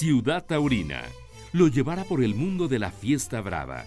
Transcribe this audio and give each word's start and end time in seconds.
Ciudad 0.00 0.46
Taurina 0.46 1.02
lo 1.52 1.68
llevará 1.68 2.04
por 2.04 2.24
el 2.24 2.34
mundo 2.34 2.68
de 2.68 2.78
la 2.78 2.90
fiesta 2.90 3.42
brava. 3.42 3.84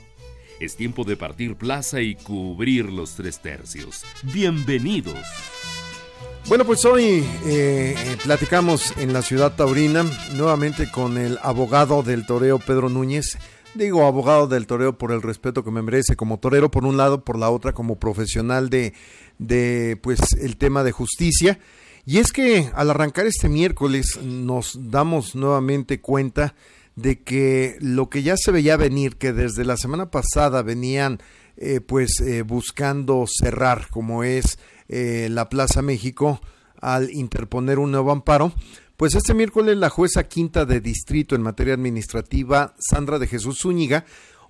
Es 0.59 0.75
tiempo 0.75 1.05
de 1.05 1.18
partir 1.18 1.55
plaza 1.55 2.02
y 2.02 2.13
cubrir 2.13 2.86
los 2.91 3.16
tres 3.16 3.41
tercios. 3.41 4.04
Bienvenidos. 4.21 5.18
Bueno, 6.48 6.66
pues 6.66 6.86
hoy 6.86 7.26
eh, 7.48 7.95
eh, 7.98 8.18
platicamos 8.23 8.95
en 8.98 9.12
la 9.12 9.23
ciudad 9.23 9.55
taurina 9.55 10.05
nuevamente 10.36 10.91
con 10.91 11.18
el 11.18 11.39
abogado 11.41 12.04
del 12.04 12.27
toreo 12.27 12.59
Pedro 12.59 12.89
Núñez. 12.89 13.39
Digo 13.73 14.05
abogado 14.05 14.45
del 14.45 14.68
toreo 14.68 14.95
por 14.95 15.11
el 15.11 15.23
respeto 15.23 15.64
que 15.64 15.71
me 15.71 15.82
merece 15.82 16.16
como 16.16 16.38
torero 16.38 16.70
por 16.70 16.86
un 16.86 16.95
lado, 16.95 17.23
por 17.23 17.39
la 17.39 17.50
otra 17.50 17.71
como 17.73 17.98
profesional 17.98 18.70
de, 18.70 18.93
de 19.39 19.98
pues 20.04 20.20
el 20.34 20.57
tema 20.57 20.84
de 20.84 20.91
justicia. 20.91 21.57
Y 22.05 22.17
es 22.17 22.34
que 22.34 22.70
al 22.73 22.89
arrancar 22.89 23.25
este 23.25 23.48
miércoles 23.48 24.20
nos 24.21 24.77
damos 24.77 25.35
nuevamente 25.35 26.02
cuenta 26.02 26.53
de 26.95 27.21
que 27.21 27.77
lo 27.80 28.09
que 28.09 28.23
ya 28.23 28.35
se 28.38 28.52
veía 28.52 28.75
venir, 28.77 29.16
que 29.16 29.31
desde 29.31 29.63
la 29.63 29.77
semana 29.77 30.11
pasada 30.11 30.61
venían 30.63 31.20
eh, 31.55 31.80
pues 31.80 32.20
eh, 32.20 32.41
buscando 32.41 33.25
cerrar, 33.27 33.88
como 33.89 34.23
es 34.23 34.59
eh, 34.89 35.27
la 35.31 35.49
Plaza 35.49 35.81
México, 35.81 36.41
al 36.81 37.09
interponer 37.11 37.80
un 37.80 37.91
nuevo 37.91 38.11
amparo, 38.11 38.52
pues 38.97 39.16
este 39.16 39.33
miércoles 39.33 39.77
la 39.77 39.89
jueza 39.89 40.27
quinta 40.27 40.66
de 40.66 40.81
distrito 40.81 41.35
en 41.35 41.41
materia 41.41 41.73
administrativa, 41.73 42.75
Sandra 42.80 43.17
de 43.17 43.27
Jesús 43.27 43.59
Zúñiga, 43.61 44.05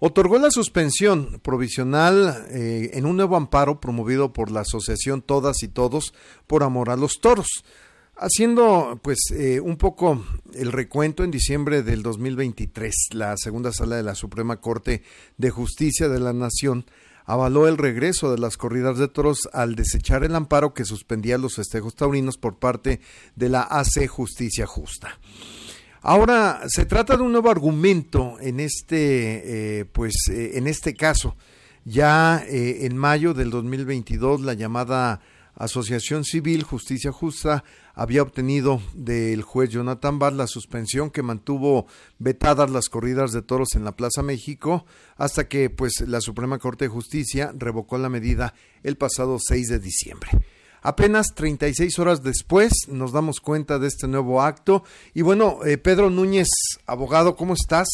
otorgó 0.05 0.37
la 0.37 0.51
suspensión 0.51 1.39
provisional 1.41 2.45
eh, 2.49 2.91
en 2.95 3.05
un 3.05 3.15
nuevo 3.15 3.37
amparo 3.37 3.79
promovido 3.79 4.33
por 4.33 4.51
la 4.51 4.59
asociación 4.59 5.21
Todas 5.21 5.63
y 5.63 5.69
Todos 5.69 6.13
por 6.45 6.63
Amor 6.63 6.89
a 6.89 6.97
los 6.97 7.21
Toros. 7.21 7.47
Haciendo 8.17 8.99
pues 9.01 9.19
eh, 9.31 9.61
un 9.61 9.77
poco 9.77 10.21
el 10.55 10.73
recuento 10.73 11.23
en 11.23 11.31
diciembre 11.31 11.83
del 11.83 12.03
2023, 12.03 12.93
la 13.13 13.37
segunda 13.37 13.71
sala 13.71 13.95
de 13.95 14.03
la 14.03 14.13
Suprema 14.13 14.57
Corte 14.57 15.03
de 15.37 15.51
Justicia 15.51 16.09
de 16.09 16.19
la 16.19 16.33
Nación 16.33 16.85
avaló 17.23 17.69
el 17.69 17.77
regreso 17.77 18.29
de 18.29 18.39
las 18.39 18.57
corridas 18.57 18.97
de 18.97 19.07
toros 19.07 19.47
al 19.53 19.75
desechar 19.75 20.25
el 20.25 20.35
amparo 20.35 20.73
que 20.73 20.83
suspendía 20.83 21.37
los 21.37 21.55
festejos 21.55 21.95
taurinos 21.95 22.35
por 22.35 22.59
parte 22.59 22.99
de 23.37 23.47
la 23.47 23.61
AC 23.61 24.05
Justicia 24.09 24.67
Justa. 24.67 25.17
Ahora 26.05 26.63
se 26.67 26.85
trata 26.85 27.15
de 27.15 27.23
un 27.23 27.31
nuevo 27.31 27.49
argumento 27.49 28.35
en 28.41 28.59
este, 28.59 29.79
eh, 29.79 29.85
pues, 29.85 30.13
eh, 30.29 30.57
en 30.57 30.67
este 30.67 30.95
caso. 30.95 31.37
Ya 31.85 32.43
eh, 32.45 32.79
en 32.85 32.97
mayo 32.97 33.33
del 33.33 33.49
2022 33.49 34.41
la 34.41 34.53
llamada 34.53 35.21
Asociación 35.55 36.25
Civil 36.25 36.63
Justicia 36.63 37.13
Justa 37.13 37.63
había 37.93 38.21
obtenido 38.21 38.81
del 38.93 39.43
juez 39.43 39.69
Jonathan 39.69 40.19
Barr 40.19 40.33
la 40.33 40.47
suspensión 40.47 41.09
que 41.09 41.23
mantuvo 41.23 41.87
vetadas 42.19 42.69
las 42.69 42.89
corridas 42.89 43.31
de 43.31 43.41
toros 43.41 43.75
en 43.75 43.85
la 43.85 43.95
Plaza 43.95 44.23
México 44.23 44.85
hasta 45.15 45.47
que 45.47 45.69
pues 45.69 46.03
la 46.05 46.19
Suprema 46.19 46.59
Corte 46.59 46.85
de 46.85 46.89
Justicia 46.89 47.53
revocó 47.57 47.97
la 47.97 48.09
medida 48.09 48.53
el 48.83 48.97
pasado 48.97 49.37
6 49.39 49.67
de 49.69 49.79
diciembre. 49.79 50.31
Apenas 50.83 51.33
36 51.33 51.97
horas 51.97 52.23
después 52.23 52.73
nos 52.89 53.13
damos 53.13 53.39
cuenta 53.39 53.79
de 53.79 53.87
este 53.87 54.05
nuevo 54.05 54.41
acto. 54.41 54.83
Y 55.13 55.21
bueno, 55.21 55.59
eh, 55.65 55.77
Pedro 55.77 56.09
Núñez, 56.09 56.49
abogado, 56.85 57.37
¿cómo 57.37 57.53
estás? 57.53 57.87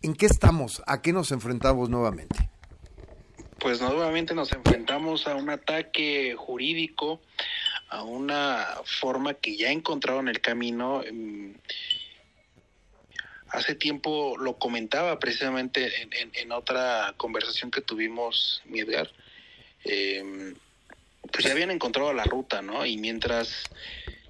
¿En 0.00 0.14
qué 0.14 0.26
estamos? 0.26 0.80
¿A 0.86 1.02
qué 1.02 1.12
nos 1.12 1.32
enfrentamos 1.32 1.90
nuevamente? 1.90 2.48
Pues 3.58 3.80
nuevamente 3.80 4.32
nos 4.32 4.52
enfrentamos 4.52 5.26
a 5.26 5.34
un 5.34 5.50
ataque 5.50 6.36
jurídico, 6.38 7.20
a 7.88 8.04
una 8.04 8.64
forma 8.84 9.34
que 9.34 9.56
ya 9.56 9.72
encontraron 9.72 10.28
el 10.28 10.40
camino. 10.40 11.02
Mm, 11.12 11.50
hace 13.48 13.74
tiempo 13.74 14.36
lo 14.38 14.56
comentaba 14.56 15.18
precisamente 15.18 15.90
en, 16.32 16.52
otra 16.52 17.12
conversación 17.16 17.72
que 17.72 17.80
tuvimos, 17.80 18.62
mi 18.66 18.78
Edgar. 18.80 19.10
Eh, 19.84 20.54
pues 21.32 21.44
ya 21.44 21.52
habían 21.52 21.70
encontrado 21.70 22.12
la 22.12 22.24
ruta, 22.24 22.62
¿no? 22.62 22.84
Y 22.86 22.96
mientras 22.96 23.64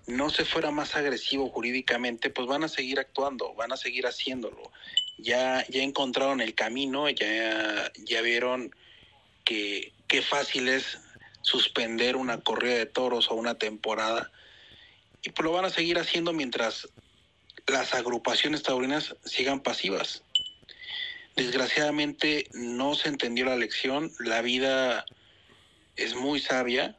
no 0.07 0.31
se 0.31 0.45
fuera 0.45 0.71
más 0.71 0.95
agresivo 0.97 1.49
jurídicamente, 1.49 2.31
pues 2.31 2.47
van 2.47 2.65
a 2.65 2.69
seguir 2.69 2.99
actuando, 2.99 3.55
van 3.55 3.73
a 3.73 3.77
seguir 3.77 4.07
haciéndolo. 4.07 4.71
Ya, 5.19 5.65
ya 5.69 5.83
encontraron 5.83 6.41
el 6.41 6.55
camino, 6.55 7.09
ya, 7.09 7.91
ya 8.05 8.21
vieron 8.21 8.75
que 9.45 9.93
qué 10.09 10.23
fácil 10.23 10.69
es 10.69 10.99
suspender 11.43 12.17
una 12.17 12.41
corrida 12.41 12.75
de 12.75 12.87
toros 12.87 13.31
o 13.31 13.35
una 13.35 13.55
temporada. 13.57 14.31
Y 15.23 15.31
pues 15.31 15.45
lo 15.45 15.53
van 15.53 15.65
a 15.65 15.71
seguir 15.71 15.99
haciendo 15.99 16.33
mientras 16.33 16.89
las 17.67 17.95
agrupaciones 17.95 18.63
taurinas 18.63 19.15
sigan 19.25 19.61
pasivas. 19.61 20.23
Desgraciadamente 21.37 22.49
no 22.53 22.95
se 22.95 23.09
entendió 23.09 23.47
la 23.47 23.57
lección, 23.57 24.13
la 24.21 24.43
vida 24.43 25.05
es 25.97 26.15
muy 26.15 26.41
sabia 26.41 26.97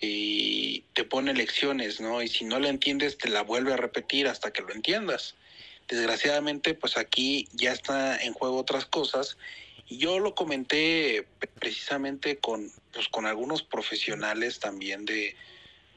y 0.00 0.82
te 0.94 1.04
pone 1.04 1.34
lecciones, 1.34 2.00
¿no? 2.00 2.22
Y 2.22 2.28
si 2.28 2.44
no 2.44 2.58
la 2.58 2.68
entiendes, 2.68 3.18
te 3.18 3.28
la 3.28 3.42
vuelve 3.42 3.74
a 3.74 3.76
repetir 3.76 4.28
hasta 4.28 4.52
que 4.52 4.62
lo 4.62 4.72
entiendas. 4.72 5.34
Desgraciadamente, 5.88 6.74
pues 6.74 6.96
aquí 6.96 7.48
ya 7.52 7.72
está 7.72 8.16
en 8.16 8.32
juego 8.32 8.56
otras 8.56 8.86
cosas. 8.86 9.36
Y 9.88 9.98
yo 9.98 10.18
lo 10.18 10.34
comenté 10.34 11.26
precisamente 11.58 12.38
con, 12.38 12.72
pues, 12.92 13.08
con 13.08 13.26
algunos 13.26 13.62
profesionales 13.62 14.60
también 14.60 15.04
de, 15.04 15.36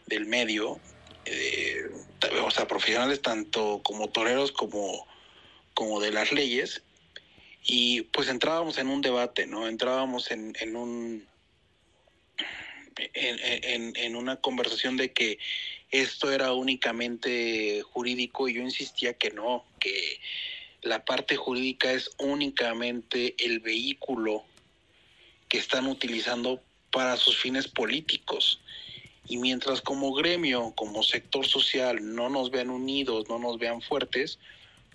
del 0.07 0.25
medio, 0.25 0.79
eh, 1.25 1.89
o 2.43 2.51
sea, 2.51 2.67
profesionales 2.67 3.21
tanto 3.21 3.81
como 3.83 4.09
toreros 4.09 4.51
como, 4.51 5.07
como 5.73 6.01
de 6.01 6.11
las 6.11 6.31
leyes. 6.31 6.81
Y 7.65 8.01
pues 8.01 8.27
entrábamos 8.27 8.77
en 8.77 8.87
un 8.87 9.01
debate, 9.01 9.47
¿no? 9.47 9.67
Entrábamos 9.69 10.31
en, 10.31 10.53
en 10.59 10.75
un 10.75 11.27
en, 13.13 13.93
en, 13.95 14.15
una 14.15 14.37
conversación 14.37 14.97
de 14.97 15.11
que 15.11 15.37
esto 15.91 16.31
era 16.31 16.53
únicamente 16.53 17.81
jurídico 17.83 18.47
y 18.47 18.55
yo 18.55 18.61
insistía 18.61 19.13
que 19.13 19.29
no, 19.29 19.63
que 19.79 20.19
la 20.81 21.05
parte 21.05 21.35
jurídica 21.35 21.91
es 21.91 22.09
únicamente 22.17 23.35
el 23.37 23.59
vehículo 23.59 24.43
que 25.47 25.57
están 25.59 25.87
utilizando 25.87 26.61
para 26.91 27.17
sus 27.17 27.37
fines 27.37 27.67
políticos. 27.67 28.59
Y 29.27 29.37
mientras 29.37 29.81
como 29.81 30.13
gremio, 30.13 30.73
como 30.75 31.03
sector 31.03 31.45
social, 31.45 32.15
no 32.15 32.29
nos 32.29 32.51
vean 32.51 32.69
unidos, 32.69 33.29
no 33.29 33.39
nos 33.39 33.57
vean 33.57 33.81
fuertes, 33.81 34.39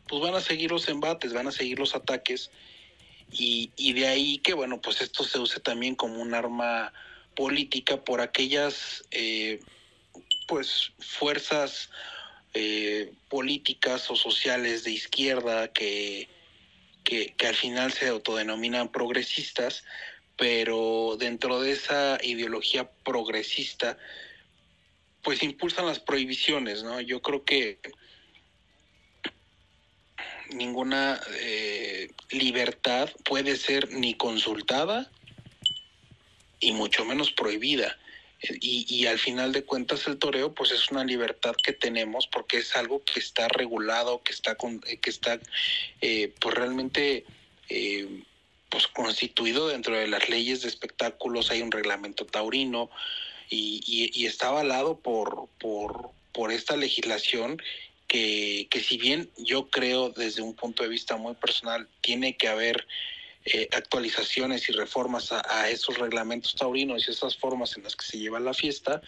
pues 0.06 0.20
van 0.20 0.34
a 0.34 0.40
seguir 0.40 0.70
los 0.70 0.88
embates, 0.88 1.32
van 1.32 1.46
a 1.46 1.52
seguir 1.52 1.78
los 1.78 1.94
ataques. 1.94 2.50
Y, 3.30 3.70
y 3.76 3.92
de 3.94 4.08
ahí 4.08 4.38
que, 4.38 4.54
bueno, 4.54 4.80
pues 4.80 5.00
esto 5.00 5.24
se 5.24 5.38
use 5.38 5.60
también 5.60 5.94
como 5.94 6.20
un 6.20 6.34
arma 6.34 6.92
política 7.38 8.02
por 8.02 8.20
aquellas 8.20 9.04
eh, 9.12 9.60
pues 10.48 10.90
fuerzas 10.98 11.88
eh, 12.52 13.12
políticas 13.28 14.10
o 14.10 14.16
sociales 14.16 14.82
de 14.82 14.90
izquierda 14.90 15.68
que, 15.72 16.28
que, 17.04 17.32
al 17.46 17.54
final 17.54 17.92
se 17.92 18.08
autodenominan 18.08 18.90
progresistas, 18.90 19.84
pero 20.36 21.16
dentro 21.16 21.60
de 21.60 21.70
esa 21.70 22.18
ideología 22.24 22.90
progresista, 23.04 23.96
pues 25.22 25.40
impulsan 25.44 25.86
las 25.86 26.00
prohibiciones, 26.00 26.82
¿no? 26.82 27.00
Yo 27.00 27.22
creo 27.22 27.44
que 27.44 27.78
ninguna 30.50 31.20
eh, 31.36 32.10
libertad 32.30 33.08
puede 33.24 33.56
ser 33.56 33.92
ni 33.92 34.14
consultada 34.14 35.08
y 36.60 36.72
mucho 36.72 37.04
menos 37.04 37.32
prohibida. 37.32 37.96
Y, 38.60 38.86
y, 38.88 39.06
al 39.06 39.18
final 39.18 39.50
de 39.50 39.64
cuentas 39.64 40.06
el 40.06 40.16
toreo 40.16 40.54
pues 40.54 40.70
es 40.70 40.92
una 40.92 41.02
libertad 41.02 41.56
que 41.60 41.72
tenemos 41.72 42.28
porque 42.28 42.58
es 42.58 42.76
algo 42.76 43.02
que 43.02 43.18
está 43.18 43.48
regulado, 43.48 44.22
que 44.22 44.32
está, 44.32 44.54
con, 44.54 44.80
eh, 44.86 44.98
que 44.98 45.10
está 45.10 45.40
eh, 46.00 46.32
pues 46.38 46.54
realmente 46.54 47.24
eh, 47.68 48.22
pues 48.68 48.86
constituido 48.86 49.66
dentro 49.66 49.96
de 49.96 50.06
las 50.06 50.28
leyes 50.28 50.62
de 50.62 50.68
espectáculos, 50.68 51.50
hay 51.50 51.62
un 51.62 51.72
reglamento 51.72 52.26
taurino 52.26 52.90
y, 53.50 53.82
y, 54.14 54.26
está 54.26 54.48
avalado 54.48 55.00
por, 55.00 55.48
por, 55.58 56.10
por 56.32 56.52
esta 56.52 56.76
legislación 56.76 57.60
que, 58.06 58.68
que 58.70 58.80
si 58.80 58.98
bien 58.98 59.30
yo 59.36 59.68
creo 59.68 60.10
desde 60.10 60.42
un 60.42 60.54
punto 60.54 60.84
de 60.84 60.90
vista 60.90 61.16
muy 61.16 61.34
personal 61.34 61.88
tiene 62.02 62.36
que 62.36 62.46
haber 62.46 62.86
eh, 63.50 63.68
actualizaciones 63.72 64.68
y 64.68 64.72
reformas 64.72 65.32
a, 65.32 65.70
esos 65.70 65.96
reglamentos 65.98 66.54
taurinos 66.54 67.06
y 67.06 67.10
esas 67.10 67.36
formas 67.36 67.76
en 67.76 67.84
las 67.84 67.96
que 67.96 68.04
se 68.04 68.18
lleva 68.18 68.40
la 68.40 68.52
fiesta, 68.52 69.00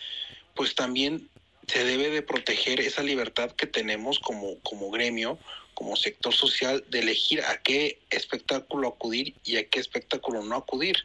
pues 0.54 0.74
también 0.74 1.28
se 1.66 1.84
debe 1.84 2.08
de 2.08 2.22
proteger 2.22 2.80
esa 2.80 3.02
libertad 3.02 3.50
que 3.50 3.66
tenemos 3.66 4.18
como, 4.18 4.58
como 4.60 4.90
gremio, 4.90 5.38
como 5.74 5.94
sector 5.94 6.34
social, 6.34 6.84
de 6.88 7.00
elegir 7.00 7.42
a 7.42 7.58
qué 7.58 8.00
espectáculo 8.10 8.88
acudir 8.88 9.34
y 9.44 9.56
a 9.56 9.68
qué 9.68 9.78
espectáculo 9.78 10.42
no 10.42 10.56
acudir. 10.56 10.96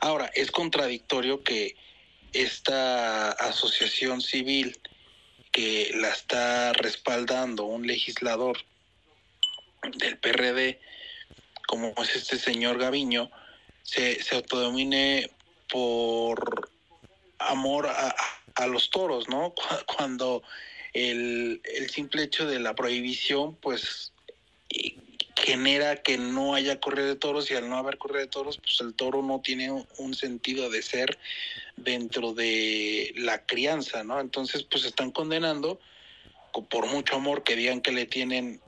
Ahora, 0.00 0.30
es 0.34 0.50
contradictorio 0.50 1.42
que 1.42 1.76
esta 2.32 3.32
asociación 3.32 4.20
civil 4.20 4.78
que 5.50 5.90
la 5.94 6.10
está 6.10 6.72
respaldando 6.72 7.64
un 7.64 7.86
legislador 7.86 8.58
del 9.96 10.18
PRD, 10.18 10.80
como 11.68 11.92
es 12.02 12.16
este 12.16 12.38
señor 12.38 12.78
Gaviño, 12.78 13.30
se, 13.82 14.22
se 14.22 14.36
autodomine 14.36 15.30
por 15.70 16.70
amor 17.38 17.86
a, 17.86 18.14
a 18.54 18.66
los 18.66 18.90
toros, 18.90 19.28
¿no? 19.28 19.54
Cuando 19.86 20.42
el, 20.94 21.60
el 21.64 21.90
simple 21.90 22.22
hecho 22.22 22.46
de 22.46 22.58
la 22.58 22.74
prohibición, 22.74 23.54
pues 23.56 24.12
genera 25.36 25.96
que 26.02 26.16
no 26.16 26.54
haya 26.54 26.80
corrida 26.80 27.06
de 27.06 27.16
toros 27.16 27.50
y 27.50 27.54
al 27.54 27.68
no 27.68 27.76
haber 27.76 27.98
corrida 27.98 28.20
de 28.20 28.28
toros, 28.28 28.58
pues 28.58 28.80
el 28.80 28.94
toro 28.94 29.22
no 29.22 29.40
tiene 29.40 29.70
un 29.98 30.14
sentido 30.14 30.70
de 30.70 30.82
ser 30.82 31.18
dentro 31.76 32.32
de 32.32 33.12
la 33.16 33.44
crianza, 33.44 34.02
¿no? 34.04 34.20
Entonces, 34.20 34.64
pues 34.64 34.86
están 34.86 35.10
condenando 35.10 35.78
por 36.70 36.86
mucho 36.86 37.16
amor 37.16 37.44
que 37.44 37.56
digan 37.56 37.82
que 37.82 37.92
le 37.92 38.06
tienen 38.06 38.60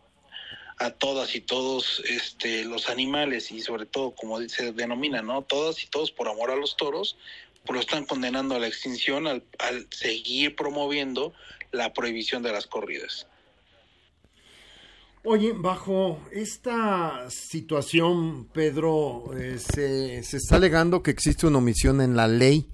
a 0.80 0.90
todas 0.90 1.36
y 1.36 1.42
todos 1.42 2.02
este 2.08 2.64
los 2.64 2.88
animales 2.88 3.52
y 3.52 3.60
sobre 3.60 3.84
todo 3.84 4.12
como 4.12 4.40
se 4.48 4.72
denomina, 4.72 5.20
¿no? 5.20 5.42
Todas 5.42 5.84
y 5.84 5.86
todos 5.86 6.10
por 6.10 6.26
amor 6.26 6.50
a 6.50 6.56
los 6.56 6.74
toros, 6.78 7.18
pues 7.66 7.74
lo 7.74 7.80
están 7.80 8.06
condenando 8.06 8.54
a 8.54 8.58
la 8.58 8.66
extinción 8.66 9.26
al, 9.26 9.44
seguir 9.90 10.56
promoviendo 10.56 11.34
la 11.70 11.92
prohibición 11.92 12.42
de 12.42 12.52
las 12.52 12.66
corridas. 12.66 13.26
Oye, 15.22 15.52
bajo 15.54 16.18
esta 16.32 17.28
situación, 17.28 18.46
Pedro, 18.46 19.38
eh, 19.38 19.58
se, 19.58 20.22
se, 20.22 20.38
está 20.38 20.56
alegando 20.56 21.02
que 21.02 21.10
existe 21.10 21.46
una 21.46 21.58
omisión 21.58 22.00
en 22.00 22.16
la 22.16 22.26
ley, 22.26 22.70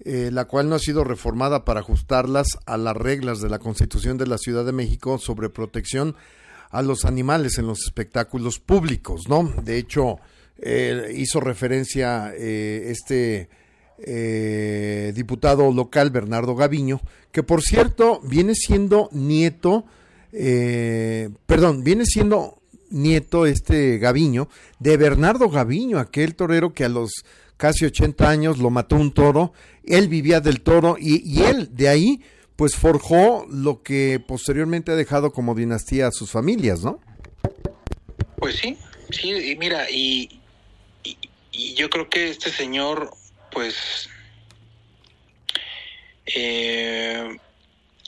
eh, 0.00 0.30
la 0.32 0.46
cual 0.46 0.70
no 0.70 0.76
ha 0.76 0.78
sido 0.78 1.04
reformada 1.04 1.66
para 1.66 1.80
ajustarlas 1.80 2.46
a 2.64 2.78
las 2.78 2.96
reglas 2.96 3.42
de 3.42 3.50
la 3.50 3.58
Constitución 3.58 4.16
de 4.16 4.26
la 4.26 4.38
Ciudad 4.38 4.64
de 4.64 4.72
México 4.72 5.18
sobre 5.18 5.50
protección 5.50 6.16
a 6.70 6.82
los 6.82 7.04
animales 7.04 7.58
en 7.58 7.66
los 7.66 7.84
espectáculos 7.84 8.58
públicos, 8.58 9.28
¿no? 9.28 9.52
De 9.62 9.78
hecho, 9.78 10.18
eh, 10.58 11.12
hizo 11.16 11.40
referencia 11.40 12.34
este 12.34 13.48
diputado 15.12 15.72
local, 15.72 16.10
Bernardo 16.10 16.54
Gaviño, 16.54 17.00
que 17.32 17.42
por 17.42 17.62
cierto 17.62 18.20
viene 18.22 18.54
siendo 18.54 19.08
nieto 19.10 19.86
eh, 20.32 21.30
perdón, 21.46 21.82
viene 21.84 22.04
siendo 22.04 22.58
nieto 22.90 23.46
este 23.46 23.98
Gaviño 23.98 24.48
de 24.78 24.96
Bernardo 24.96 25.48
Gaviño, 25.48 25.98
aquel 25.98 26.34
torero 26.34 26.72
que 26.74 26.84
a 26.84 26.88
los 26.88 27.24
casi 27.56 27.86
80 27.86 28.28
años 28.28 28.58
lo 28.58 28.70
mató 28.70 28.96
un 28.96 29.12
toro, 29.12 29.52
él 29.84 30.08
vivía 30.08 30.40
del 30.40 30.60
toro 30.60 30.96
y, 30.98 31.22
y 31.24 31.44
él 31.44 31.70
de 31.74 31.88
ahí 31.88 32.22
pues 32.58 32.74
forjó 32.74 33.46
lo 33.48 33.84
que 33.84 34.18
posteriormente 34.18 34.90
ha 34.90 34.96
dejado 34.96 35.30
como 35.30 35.54
dinastía 35.54 36.08
a 36.08 36.10
sus 36.10 36.32
familias, 36.32 36.80
¿no? 36.80 37.00
Pues 38.36 38.56
sí, 38.56 38.76
sí, 39.10 39.30
y 39.30 39.54
mira, 39.54 39.88
y, 39.88 40.40
y, 41.04 41.74
yo 41.74 41.88
creo 41.88 42.10
que 42.10 42.30
este 42.30 42.50
señor, 42.50 43.14
pues, 43.52 44.08
eh, 46.26 47.38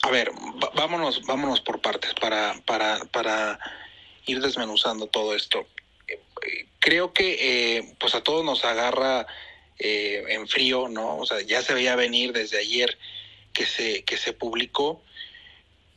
a 0.01 0.09
ver, 0.11 0.33
vámonos, 0.75 1.21
vámonos 1.25 1.61
por 1.61 1.79
partes 1.79 2.13
para, 2.19 2.53
para, 2.65 2.99
para 3.05 3.57
ir 4.25 4.41
desmenuzando 4.41 5.07
todo 5.07 5.33
esto. 5.33 5.65
Creo 6.79 7.13
que 7.13 7.77
eh, 7.77 7.95
pues 8.01 8.15
a 8.15 8.21
todos 8.21 8.43
nos 8.43 8.65
agarra 8.65 9.25
eh, 9.79 10.25
en 10.27 10.45
frío, 10.49 10.89
¿no? 10.89 11.19
O 11.19 11.25
sea, 11.25 11.39
ya 11.39 11.61
se 11.61 11.73
veía 11.73 11.95
venir 11.95 12.33
desde 12.33 12.59
ayer 12.59 12.97
que 13.53 13.65
se, 13.65 14.03
que 14.03 14.17
se 14.17 14.33
publicó, 14.33 15.01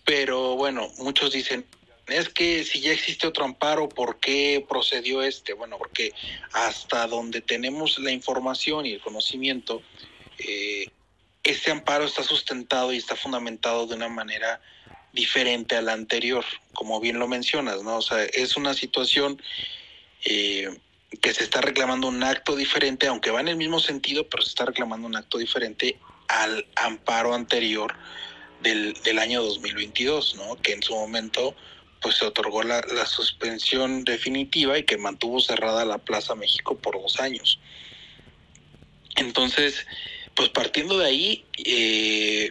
pero 0.05 0.57
bueno, 0.57 0.89
muchos 0.99 1.33
dicen, 1.33 1.65
es 2.07 2.29
que 2.29 2.65
si 2.65 2.81
ya 2.81 2.93
existe 2.93 3.27
otro 3.27 3.45
amparo, 3.45 3.89
¿por 3.89 4.19
qué 4.21 4.65
procedió 4.69 5.23
este? 5.23 5.55
Bueno, 5.55 5.79
porque 5.79 6.13
hasta 6.53 7.07
donde 7.07 7.41
tenemos 7.41 7.99
la 7.99 8.11
información 8.11 8.85
y 8.85 8.93
el 8.93 9.01
conocimiento, 9.01 9.83
eh, 10.39 10.87
este 11.43 11.71
amparo 11.71 12.05
está 12.05 12.23
sustentado 12.23 12.93
y 12.93 12.99
está 12.99 13.17
fundamentado 13.17 13.87
de 13.87 13.95
una 13.95 14.09
manera 14.09 14.61
diferente 15.13 15.77
a 15.77 15.83
la 15.83 15.93
anterior, 15.93 16.45
como 16.75 17.01
bien 17.01 17.19
lo 17.19 17.29
mencionas, 17.29 17.83
¿no? 17.83 17.99
O 17.99 18.03
sea, 18.03 18.25
es 18.25 18.57
una 18.57 18.75
situación 18.75 19.41
eh, 20.25 20.69
que 21.21 21.33
se 21.33 21.45
está 21.45 21.61
reclamando 21.61 22.09
un 22.09 22.23
acto 22.23 22.57
diferente, 22.57 23.07
aunque 23.07 23.31
va 23.31 23.41
en 23.41 23.49
el 23.49 23.57
mismo 23.57 23.79
sentido, 23.79 24.29
pero 24.29 24.43
se 24.43 24.49
está 24.51 24.67
reclamando 24.67 25.07
un 25.07 25.17
acto 25.17 25.39
diferente 25.39 25.99
al 26.29 26.67
amparo 26.77 27.35
anterior 27.35 27.95
del, 28.63 28.95
del 29.05 29.19
año 29.19 29.43
2022, 29.43 30.37
¿no? 30.37 30.57
Que 30.57 30.73
en 30.73 30.83
su 30.83 30.95
momento 30.95 31.55
pues 32.01 32.17
se 32.17 32.27
otorgó 32.27 32.63
la, 32.63 32.83
la 32.93 33.07
suspensión 33.07 34.05
definitiva 34.05 34.79
y 34.79 34.83
que 34.83 34.99
mantuvo 34.99 35.41
cerrada 35.41 35.85
la 35.87 35.99
Plaza 35.99 36.35
México 36.35 36.77
por 36.77 37.01
dos 37.01 37.19
años. 37.19 37.59
Entonces, 39.17 39.87
pues 40.35 40.49
partiendo 40.51 40.99
de 40.99 41.07
ahí, 41.07 41.45
eh, 41.65 42.51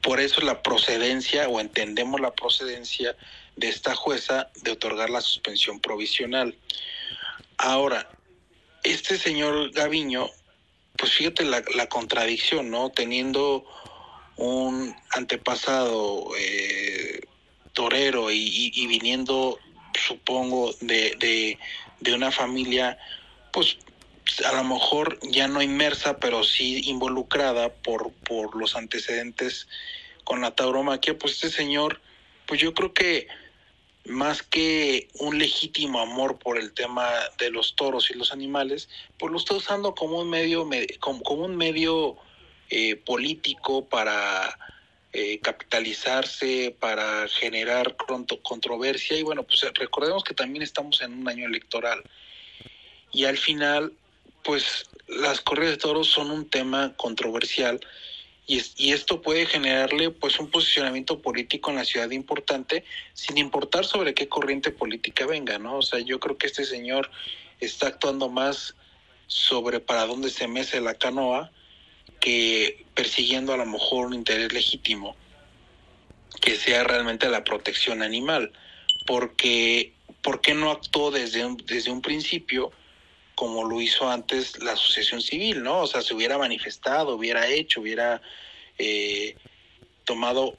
por 0.00 0.20
eso 0.20 0.40
la 0.40 0.62
procedencia 0.62 1.48
o 1.48 1.60
entendemos 1.60 2.20
la 2.20 2.34
procedencia 2.34 3.16
de 3.56 3.68
esta 3.68 3.94
jueza 3.94 4.50
de 4.62 4.72
otorgar 4.72 5.10
la 5.10 5.20
suspensión 5.20 5.80
provisional. 5.80 6.56
Ahora, 7.58 8.08
este 8.82 9.18
señor 9.18 9.70
Gaviño, 9.72 10.28
pues 10.96 11.12
fíjate 11.12 11.44
la, 11.44 11.62
la 11.74 11.88
contradicción, 11.88 12.70
¿no? 12.70 12.90
Teniendo 12.90 13.64
un 14.36 14.94
antepasado 15.14 16.30
eh, 16.38 17.20
torero 17.72 18.30
y, 18.30 18.72
y, 18.74 18.86
viniendo, 18.86 19.58
supongo, 19.94 20.74
de, 20.80 21.14
de, 21.18 21.58
de 22.00 22.14
una 22.14 22.30
familia, 22.30 22.98
pues 23.52 23.78
a 24.44 24.52
lo 24.56 24.64
mejor 24.64 25.18
ya 25.22 25.48
no 25.48 25.62
inmersa, 25.62 26.18
pero 26.18 26.44
sí 26.44 26.82
involucrada 26.88 27.72
por, 27.72 28.12
por 28.12 28.56
los 28.56 28.76
antecedentes 28.76 29.68
con 30.24 30.40
la 30.40 30.54
tauromaquia, 30.54 31.18
pues 31.18 31.34
este 31.34 31.50
señor, 31.50 32.00
pues 32.46 32.60
yo 32.60 32.74
creo 32.74 32.92
que 32.92 33.26
más 34.04 34.42
que 34.42 35.08
un 35.14 35.38
legítimo 35.38 36.00
amor 36.00 36.38
por 36.38 36.58
el 36.58 36.72
tema 36.72 37.08
de 37.38 37.50
los 37.50 37.76
toros 37.76 38.10
y 38.10 38.14
los 38.14 38.32
animales, 38.32 38.88
pues 39.18 39.32
lo 39.32 39.38
está 39.38 39.54
usando 39.54 39.94
como 39.94 40.20
un 40.20 40.30
medio, 40.30 40.68
como, 41.00 41.22
como 41.22 41.44
un 41.44 41.56
medio 41.56 42.16
eh, 42.70 42.96
político 42.96 43.88
para 43.88 44.58
eh, 45.12 45.38
capitalizarse, 45.40 46.76
para 46.78 47.28
generar 47.28 47.96
controversia. 48.42 49.18
Y 49.18 49.22
bueno, 49.22 49.44
pues 49.44 49.64
recordemos 49.74 50.24
que 50.24 50.34
también 50.34 50.62
estamos 50.62 51.00
en 51.00 51.12
un 51.12 51.28
año 51.28 51.46
electoral. 51.46 52.02
Y 53.12 53.24
al 53.26 53.36
final 53.38 53.92
pues 54.42 54.88
las 55.06 55.40
corridas 55.40 55.72
de 55.72 55.78
toros 55.78 56.08
son 56.08 56.30
un 56.30 56.48
tema 56.48 56.94
controversial 56.96 57.80
y, 58.46 58.58
es, 58.58 58.74
y, 58.76 58.92
esto 58.92 59.22
puede 59.22 59.46
generarle 59.46 60.10
pues 60.10 60.38
un 60.40 60.50
posicionamiento 60.50 61.20
político 61.20 61.70
en 61.70 61.76
la 61.76 61.84
ciudad 61.84 62.10
importante 62.10 62.84
sin 63.14 63.38
importar 63.38 63.84
sobre 63.84 64.14
qué 64.14 64.28
corriente 64.28 64.70
política 64.70 65.26
venga, 65.26 65.58
¿no? 65.58 65.78
O 65.78 65.82
sea, 65.82 66.00
yo 66.00 66.18
creo 66.18 66.36
que 66.36 66.48
este 66.48 66.64
señor 66.64 67.10
está 67.60 67.86
actuando 67.86 68.28
más 68.28 68.74
sobre 69.28 69.80
para 69.80 70.06
dónde 70.06 70.28
se 70.30 70.48
mece 70.48 70.80
la 70.80 70.94
canoa 70.94 71.52
que 72.20 72.84
persiguiendo 72.94 73.52
a 73.52 73.56
lo 73.56 73.66
mejor 73.66 74.06
un 74.06 74.14
interés 74.14 74.52
legítimo 74.52 75.16
que 76.40 76.56
sea 76.56 76.84
realmente 76.84 77.28
la 77.28 77.44
protección 77.44 78.02
animal, 78.02 78.52
porque 79.06 79.92
¿por 80.22 80.40
qué 80.40 80.54
no 80.54 80.70
actuó 80.70 81.10
desde 81.10 81.44
un, 81.44 81.56
desde 81.56 81.90
un 81.90 82.02
principio? 82.02 82.72
Como 83.42 83.64
lo 83.64 83.80
hizo 83.80 84.08
antes 84.08 84.62
la 84.62 84.74
asociación 84.74 85.20
civil, 85.20 85.64
¿no? 85.64 85.80
O 85.80 85.86
sea, 85.88 86.00
se 86.00 86.14
hubiera 86.14 86.38
manifestado, 86.38 87.16
hubiera 87.16 87.48
hecho, 87.48 87.80
hubiera 87.80 88.22
eh, 88.78 89.34
tomado 90.04 90.54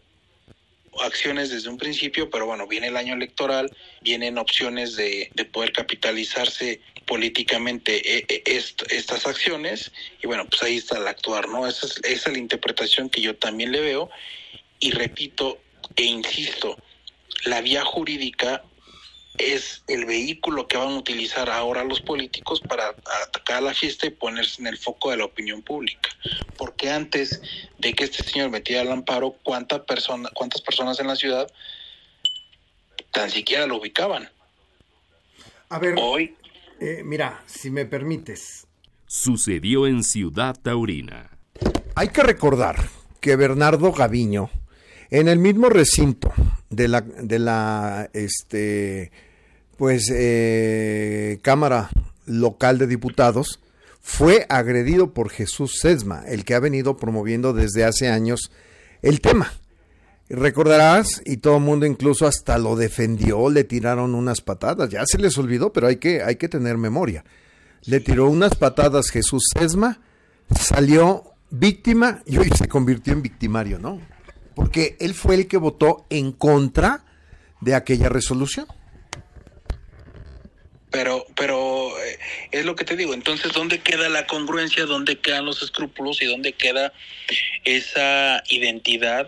acciones 1.00 1.50
desde 1.50 1.70
un 1.70 1.78
principio, 1.78 2.30
pero 2.30 2.46
bueno, 2.46 2.68
viene 2.68 2.88
el 2.88 2.98
año 2.98 3.13
electoral, 3.13 3.72
vienen 4.02 4.38
opciones 4.38 4.98
de, 4.98 5.32
de 5.34 5.46
poder 5.46 5.72
capitalizarse 5.72 6.82
políticamente 7.06 8.18
eh, 8.18 8.25
eh, 8.28 8.44
est 8.48 8.84
estas 8.92 9.28
acciones 9.28 9.94
y 10.22 10.28
bueno, 10.28 10.46
pues 10.50 10.62
ahí 10.63 10.75
está 10.75 10.98
el 10.98 11.08
actuar, 11.08 11.48
¿no? 11.48 11.66
Es, 11.66 11.82
esa 12.04 12.30
es 12.30 12.34
la 12.34 12.38
interpretación 12.38 13.10
que 13.10 13.22
yo 13.22 13.34
también 13.38 13.72
le 13.72 13.80
veo 13.80 14.10
y 14.82 14.92
repito 14.92 15.58
e 15.96 16.04
insisto, 16.04 16.75
la 17.46 17.62
vía 17.62 17.86
jurídica 17.86 18.62
es 19.38 19.84
el 19.88 20.06
vehículo 20.06 20.68
que 20.68 20.78
van 20.78 20.90
a 20.90 20.98
utilizar 20.98 21.50
ahora 21.50 21.84
los 21.84 22.02
políticos 22.02 22.62
para 22.62 22.90
atacar 23.24 23.63
la 23.63 23.74
fiesta 23.74 24.06
y 24.06 24.12
ponerse 24.12 24.62
en 24.62 24.68
el 24.68 24.78
foco 24.78 25.12
de 25.12 25.18
la 25.18 25.25
opinión 25.25 25.62
pública. 25.62 26.10
Porque 26.58 26.92
antes 26.92 27.42
de 27.80 27.94
que 27.94 28.04
este 28.06 28.24
señor 28.24 28.50
metiera 28.50 28.84
el 28.84 28.92
amparo, 28.92 29.36
¿cuánta 29.44 29.84
persona, 29.84 30.30
¿cuántas 30.34 30.62
personas 30.62 31.00
en 31.00 31.08
la 31.08 31.16
ciudad 31.16 31.52
tan 33.12 33.30
siquiera 33.30 33.66
lo 33.66 33.78
ubicaban? 33.78 34.30
A 35.70 35.80
ver, 35.80 35.96
hoy. 36.00 36.36
Eh, 36.80 37.02
mira, 37.04 37.44
si 37.48 37.70
me 37.70 37.86
permites. 37.86 38.68
Sucedió 39.08 39.88
en 39.88 40.04
Ciudad 40.04 40.56
Taurina. 40.62 41.32
Hay 41.96 42.10
que 42.10 42.24
recordar 42.24 42.90
que 43.22 43.36
Bernardo 43.36 43.92
Gaviño, 43.92 44.50
en 45.12 45.28
el 45.28 45.38
mismo 45.38 45.70
recinto 45.70 46.34
de 46.75 46.88
la, 46.88 47.01
de 47.01 47.39
la 47.39 48.10
este, 48.13 49.12
pues, 49.77 50.10
eh, 50.13 51.39
Cámara 51.42 51.89
Local 52.25 52.77
de 52.77 52.88
Diputados, 52.88 53.60
fue 54.01 54.46
agredido 54.50 55.13
por 55.13 55.30
Jesús 55.30 55.77
Sesma, 55.80 56.24
el 56.27 56.44
que 56.46 56.56
ha 56.56 56.60
venido 56.60 56.98
promoviendo 56.98 57.53
desde 57.53 57.86
hace 57.86 58.10
años 58.10 58.51
el 59.01 59.22
tema. 59.22 59.53
Recordarás, 60.30 61.22
y 61.25 61.38
todo 61.38 61.58
el 61.58 61.63
mundo 61.63 61.86
incluso 61.86 62.25
hasta 62.25 62.58
lo 62.58 62.75
defendió, 62.75 63.50
le 63.50 63.63
tiraron 63.63 64.15
unas 64.15 64.42
patadas, 64.42 64.89
ya 64.89 65.03
se 65.06 65.18
les 65.18 65.38
olvidó, 65.38 65.72
pero 65.72 65.88
hay 65.88 65.98
que, 65.98 66.24
hay 66.24 66.36
que 66.38 66.50
tener 66.50 66.77
memoria. 66.77 67.24
Le 67.86 68.00
tiró 68.00 68.30
unas 68.30 68.56
patadas 68.56 69.10
Jesús 69.10 69.44
Sesma, 69.53 70.00
salió 70.58 71.24
víctima 71.50 72.22
y 72.25 72.38
hoy 72.38 72.50
se 72.58 72.68
convirtió 72.68 73.13
en 73.13 73.22
victimario, 73.22 73.80
¿no? 73.80 74.00
Porque 74.56 74.98
él 75.00 75.14
fue 75.14 75.36
el 75.36 75.48
que 75.48 75.58
votó 75.58 76.06
en 76.10 76.32
contra 76.32 77.04
de 77.62 77.76
aquella 77.76 78.10
resolución. 78.10 78.68
Pero, 80.92 81.26
pero 81.36 81.90
eh, 82.00 82.20
es 82.52 82.66
lo 82.66 82.76
que 82.76 82.86
te 82.86 82.96
digo. 82.96 83.16
Entonces, 83.16 83.52
¿dónde 83.52 83.80
queda 83.80 84.10
la 84.10 84.28
congruencia? 84.28 84.86
¿Dónde 84.86 85.20
quedan 85.20 85.46
los 85.46 85.64
escrúpulos? 85.64 86.22
¿Y 86.22 86.26
dónde 86.26 86.54
queda 86.54 86.94
esa 87.64 88.44
identidad 88.50 89.28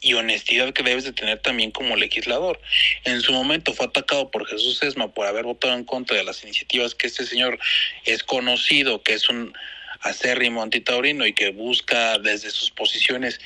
y 0.00 0.14
honestidad 0.14 0.72
que 0.72 0.82
debes 0.82 1.04
de 1.04 1.12
tener 1.12 1.40
también 1.40 1.70
como 1.70 1.96
legislador. 1.96 2.60
En 3.04 3.20
su 3.20 3.32
momento 3.32 3.74
fue 3.74 3.86
atacado 3.86 4.30
por 4.30 4.46
Jesús 4.46 4.82
Esma 4.82 5.12
por 5.12 5.26
haber 5.26 5.44
votado 5.44 5.74
en 5.74 5.84
contra 5.84 6.16
de 6.16 6.24
las 6.24 6.42
iniciativas 6.44 6.94
que 6.94 7.08
este 7.08 7.26
señor 7.26 7.58
es 8.04 8.22
conocido, 8.22 9.02
que 9.02 9.14
es 9.14 9.28
un 9.28 9.52
acérrimo 10.00 10.62
antitaurino 10.62 11.26
y 11.26 11.32
que 11.32 11.50
busca 11.50 12.18
desde 12.18 12.50
sus 12.50 12.70
posiciones 12.70 13.40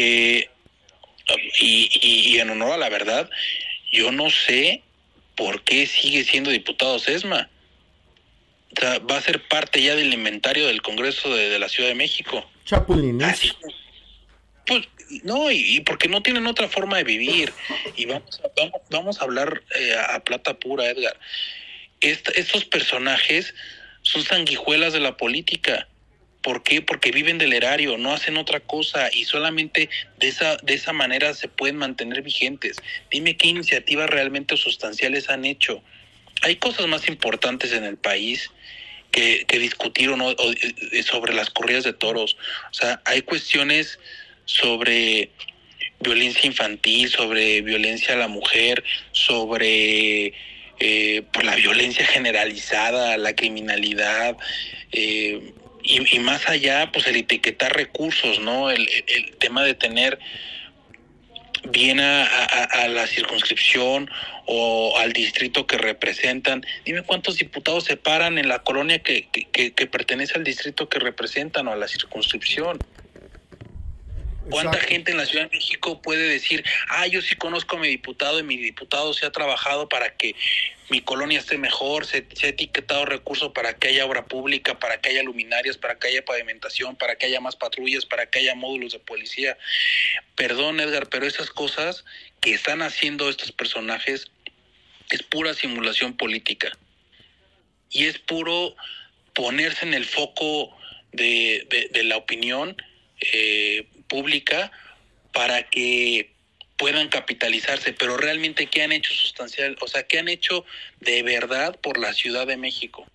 y, 0.00 0.48
y, 1.60 2.38
en 2.38 2.50
honor 2.50 2.72
a 2.72 2.76
la 2.78 2.88
verdad, 2.88 3.30
yo 3.92 4.12
no 4.12 4.30
sé 4.30 4.82
por 5.36 5.62
qué 5.62 5.86
sigue 5.86 6.24
siendo 6.24 6.50
diputado 6.50 6.98
Sesma. 6.98 7.48
O 8.76 8.80
sea, 8.80 8.98
va 9.00 9.16
a 9.16 9.22
ser 9.22 9.46
parte 9.48 9.82
ya 9.82 9.96
del 9.96 10.12
inventario 10.12 10.66
del 10.66 10.82
Congreso 10.82 11.34
de, 11.34 11.58
la 11.58 11.68
Ciudad 11.68 11.88
de 11.88 11.94
México. 11.94 12.48
Chapulines. 12.64 13.56
pues 14.66 14.88
no, 15.24 15.50
y, 15.50 15.80
porque 15.80 16.08
no 16.08 16.22
tienen 16.22 16.46
otra 16.46 16.68
forma 16.68 16.98
de 16.98 17.04
vivir. 17.04 17.52
Y 17.96 18.06
vamos 18.06 18.40
a, 18.44 18.80
vamos, 18.90 19.20
a 19.20 19.24
hablar 19.24 19.62
eh, 19.76 19.94
a 20.08 20.20
plata 20.20 20.54
pura, 20.54 20.88
Edgar. 20.88 21.18
estos 22.00 22.64
personajes 22.64 23.54
son 24.02 24.22
sanguijuelas 24.22 24.92
de 24.92 25.00
la 25.00 25.16
política. 25.16 25.88
¿Por 26.42 26.62
qué? 26.62 26.80
Porque 26.80 27.10
viven 27.10 27.38
del 27.38 27.52
erario, 27.52 27.98
no 27.98 28.12
hacen 28.12 28.36
otra 28.36 28.60
cosa 28.60 29.10
y 29.12 29.24
solamente 29.24 29.90
de 30.18 30.28
esa, 30.28 30.56
de 30.58 30.74
esa 30.74 30.92
manera 30.92 31.34
se 31.34 31.48
pueden 31.48 31.76
mantener 31.76 32.22
vigentes. 32.22 32.78
Dime 33.10 33.36
qué 33.36 33.48
iniciativas 33.48 34.08
realmente 34.08 34.56
sustanciales 34.56 35.28
han 35.28 35.44
hecho. 35.44 35.82
Hay 36.42 36.56
cosas 36.56 36.86
más 36.86 37.08
importantes 37.08 37.72
en 37.72 37.84
el 37.84 37.98
país 37.98 38.50
que, 39.10 39.46
no 40.16 40.30
eh, 40.30 41.02
sobre 41.02 41.34
las 41.34 41.50
corridas 41.50 41.84
de 41.84 41.92
toros. 41.92 42.36
O 42.70 42.74
sea, 42.74 43.02
hay 43.04 43.22
cuestiones 43.22 43.98
sobre 44.44 45.30
violencia 46.00 46.46
infantil, 46.46 47.10
sobre 47.10 47.60
violencia 47.60 48.14
a 48.14 48.18
la 48.18 48.28
mujer, 48.28 48.82
sobre 49.12 50.32
eh, 50.78 51.22
pues, 51.32 51.44
la 51.44 51.56
violencia 51.56 52.06
generalizada, 52.06 53.18
la 53.18 53.34
criminalidad, 53.34 54.36
eh, 54.92 55.52
y, 55.90 56.18
más 56.20 56.48
allá, 56.48 56.90
pues 56.92 57.06
el 57.06 57.16
etiquetar 57.16 57.74
recursos, 57.74 58.40
¿no? 58.40 58.70
El, 58.70 58.88
tema 59.38 59.64
de 59.64 59.74
tener 59.74 60.18
bien 61.64 62.00
a, 62.00 62.88
la 62.88 63.06
circunscripción 63.06 64.10
o 64.46 64.96
al 64.98 65.12
distrito 65.12 65.66
que 65.66 65.78
representan. 65.78 66.64
Dime 66.84 67.02
cuántos 67.02 67.36
diputados 67.36 67.84
se 67.84 67.96
paran 67.96 68.38
en 68.38 68.48
la 68.48 68.60
colonia 68.60 69.00
que, 69.00 69.28
que 69.28 69.86
pertenece 69.86 70.34
al 70.36 70.44
distrito 70.44 70.88
que 70.88 70.98
representan 70.98 71.68
o 71.68 71.72
a 71.72 71.76
la 71.76 71.88
circunscripción. 71.88 72.78
¿Cuánta 74.50 74.78
gente 74.78 75.12
en 75.12 75.16
la 75.16 75.26
Ciudad 75.26 75.44
de 75.48 75.56
México 75.56 76.02
puede 76.02 76.28
decir, 76.28 76.64
ah, 76.88 77.06
yo 77.06 77.22
sí 77.22 77.36
conozco 77.36 77.76
a 77.76 77.80
mi 77.80 77.88
diputado 77.88 78.38
y 78.38 78.42
mi 78.42 78.56
diputado 78.56 79.14
se 79.14 79.26
ha 79.26 79.32
trabajado 79.32 79.88
para 79.88 80.16
que 80.16 80.34
mi 80.88 81.00
colonia 81.00 81.38
esté 81.38 81.56
mejor, 81.56 82.04
se, 82.04 82.26
ha 82.42 82.46
etiquetado 82.46 83.04
recursos 83.04 83.52
para 83.52 83.74
que 83.74 83.88
haya 83.88 84.04
obra 84.04 84.26
pública, 84.26 84.78
para 84.78 85.00
que 85.00 85.10
haya 85.10 85.22
luminarias, 85.22 85.78
para 85.78 85.98
que 85.98 86.08
haya 86.08 86.24
pavimentación, 86.24 86.96
para 86.96 87.16
que 87.16 87.26
haya 87.26 87.40
más 87.40 87.56
patrullas, 87.56 88.04
para 88.06 88.26
que 88.26 88.40
haya 88.40 88.54
módulos 88.54 88.92
de 88.92 88.98
policía? 88.98 89.56
Perdón, 90.34 90.80
Edgar, 90.80 91.08
pero 91.08 91.26
esas 91.26 91.50
cosas 91.50 92.04
que 92.40 92.52
están 92.52 92.82
haciendo 92.82 93.30
estos 93.30 93.52
personajes 93.52 94.30
es 95.10 95.22
pura 95.22 95.54
simulación 95.54 96.16
política. 96.16 96.72
Y 97.90 98.06
es 98.06 98.18
puro 98.18 98.74
ponerse 99.34 99.84
en 99.86 99.94
el 99.94 100.04
foco 100.04 100.76
de, 101.12 101.88
de 101.92 102.04
la 102.04 102.16
opinión 102.16 102.76
eh, 103.20 103.86
pública 104.10 104.70
para 105.32 105.62
que 105.62 106.32
puedan 106.76 107.08
capitalizarse, 107.08 107.92
pero 107.92 108.16
realmente 108.16 108.66
qué 108.66 108.82
han 108.82 108.92
hecho 108.92 109.14
sustancial, 109.14 109.76
o 109.80 109.88
sea, 109.88 110.02
qué 110.02 110.18
han 110.18 110.28
hecho 110.28 110.64
de 110.98 111.22
verdad 111.22 111.78
por 111.80 111.98
la 111.98 112.12
Ciudad 112.12 112.46
de 112.46 112.56
México. 112.56 113.06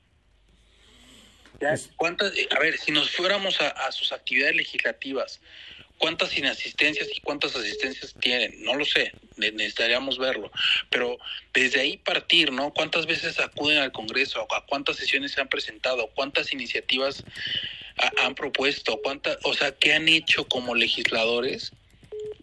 ¿Cuántas, 1.95 2.33
a 2.55 2.59
ver, 2.59 2.77
si 2.77 2.91
nos 2.91 3.09
fuéramos 3.11 3.59
a, 3.61 3.91
sus 3.91 4.11
actividades 4.11 4.55
legislativas, 4.55 5.41
¿cuántas 5.97 6.37
inasistencias 6.37 7.07
y 7.15 7.21
cuántas 7.21 7.55
asistencias 7.55 8.13
tienen? 8.19 8.63
No 8.63 8.75
lo 8.75 8.85
sé, 8.85 9.13
necesitaríamos 9.37 10.19
verlo. 10.19 10.51
Pero 10.89 11.17
desde 11.53 11.81
ahí 11.81 11.97
partir, 11.97 12.51
¿no? 12.51 12.71
¿Cuántas 12.71 13.05
veces 13.05 13.39
acuden 13.39 13.79
al 13.79 13.91
Congreso? 13.91 14.45
¿A 14.53 14.65
cuántas 14.65 14.97
sesiones 14.97 15.31
se 15.31 15.41
han 15.41 15.47
presentado? 15.47 16.07
¿Cuántas 16.13 16.53
iniciativas 16.53 17.23
han 18.23 18.35
propuesto? 18.35 18.99
¿Cuántas, 19.03 19.37
o 19.43 19.53
sea, 19.53 19.71
qué 19.73 19.93
han 19.93 20.07
hecho 20.07 20.47
como 20.47 20.75
legisladores 20.75 21.71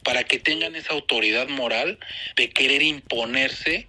para 0.02 0.24
que 0.24 0.38
tengan 0.38 0.74
esa 0.74 0.92
autoridad 0.92 1.48
moral 1.48 1.98
de 2.36 2.50
querer 2.50 2.82
imponerse 2.82 3.86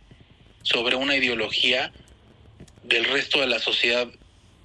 sobre 0.61 0.95
una 0.95 1.15
ideología 1.15 1.91
del 2.83 3.05
resto 3.05 3.39
de 3.39 3.47
la 3.47 3.59
sociedad 3.59 4.07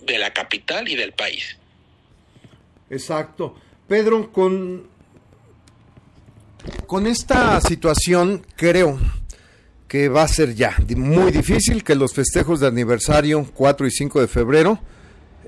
de 0.00 0.18
la 0.18 0.32
capital 0.32 0.88
y 0.88 0.96
del 0.96 1.12
país? 1.12 1.56
Exacto. 2.90 3.56
Pedro, 3.86 4.32
con, 4.32 4.88
con 6.86 7.06
esta 7.06 7.60
situación 7.60 8.44
creo 8.56 8.98
que 9.88 10.08
va 10.08 10.22
a 10.22 10.28
ser 10.28 10.54
ya 10.54 10.76
muy 10.96 11.32
difícil 11.32 11.82
que 11.82 11.94
los 11.94 12.12
festejos 12.12 12.60
de 12.60 12.66
aniversario 12.66 13.50
4 13.54 13.86
y 13.86 13.90
5 13.90 14.20
de 14.20 14.28
febrero 14.28 14.78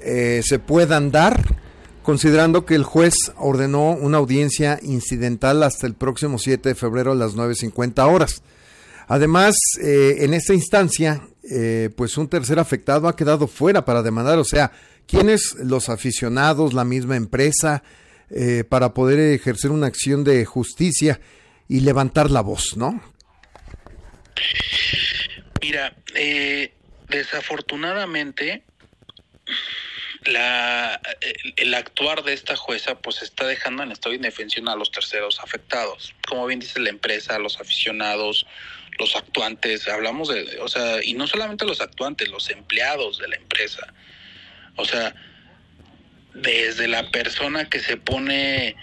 eh, 0.02 0.40
se 0.44 0.58
puedan 0.58 1.10
dar, 1.10 1.56
considerando 2.02 2.64
que 2.64 2.74
el 2.74 2.84
juez 2.84 3.14
ordenó 3.36 3.92
una 3.92 4.18
audiencia 4.18 4.78
incidental 4.82 5.62
hasta 5.62 5.86
el 5.86 5.94
próximo 5.94 6.38
7 6.38 6.70
de 6.70 6.74
febrero 6.74 7.12
a 7.12 7.14
las 7.14 7.34
9.50 7.34 8.12
horas. 8.12 8.42
Además, 9.08 9.56
eh, 9.82 10.18
en 10.20 10.34
esta 10.34 10.54
instancia, 10.54 11.22
eh, 11.50 11.90
pues 11.96 12.16
un 12.16 12.28
tercer 12.28 12.58
afectado 12.58 13.08
ha 13.08 13.16
quedado 13.16 13.46
fuera 13.46 13.84
para 13.84 14.02
demandar, 14.02 14.38
o 14.38 14.44
sea, 14.44 14.72
¿quiénes 15.06 15.54
los 15.62 15.88
aficionados, 15.88 16.72
la 16.72 16.84
misma 16.84 17.16
empresa, 17.16 17.82
para 18.68 18.94
poder 18.94 19.18
ejercer 19.18 19.72
una 19.72 19.88
acción 19.88 20.22
de 20.22 20.44
justicia 20.44 21.20
y 21.66 21.80
levantar 21.80 22.30
la 22.30 22.42
voz, 22.42 22.76
¿no? 22.76 23.02
Mira, 25.60 25.96
desafortunadamente 27.08 28.62
la, 30.24 31.00
el, 31.56 31.74
actuar 31.74 32.22
de 32.24 32.32
esta 32.32 32.56
jueza 32.56 32.98
pues 32.98 33.22
está 33.22 33.46
dejando 33.46 33.82
en 33.82 33.92
estado 33.92 34.10
de 34.10 34.16
indefensión 34.16 34.68
a 34.68 34.76
los 34.76 34.90
terceros 34.90 35.40
afectados. 35.40 36.14
Como 36.28 36.46
bien 36.46 36.60
dice 36.60 36.80
la 36.80 36.90
empresa, 36.90 37.38
los 37.38 37.58
aficionados, 37.60 38.46
los 38.98 39.16
actuantes, 39.16 39.88
hablamos 39.88 40.28
de, 40.28 40.58
o 40.60 40.68
sea, 40.68 41.02
y 41.02 41.14
no 41.14 41.26
solamente 41.26 41.64
los 41.64 41.80
actuantes, 41.80 42.28
los 42.28 42.50
empleados 42.50 43.18
de 43.18 43.28
la 43.28 43.36
empresa. 43.36 43.94
O 44.76 44.84
sea, 44.84 45.14
desde 46.34 46.86
la 46.86 47.10
persona 47.10 47.68
que 47.68 47.80
se 47.80 47.96
pone 47.96 48.76